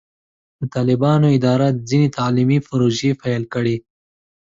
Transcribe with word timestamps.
د 0.59 0.61
طالبانو 0.75 1.27
اداره 1.37 1.67
ځینې 1.89 2.07
تعلیمي 2.17 2.59
پروژې 2.67 3.11
پیل 3.21 3.43
کړې. 3.53 3.75